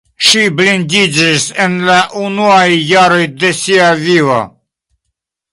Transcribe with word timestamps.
Ŝi 0.27 0.45
blindiĝis 0.59 1.45
en 1.65 1.75
la 1.89 1.99
unuaj 2.29 2.65
jaroj 2.95 3.23
de 3.45 3.55
sia 3.63 3.93
vivo. 4.03 4.43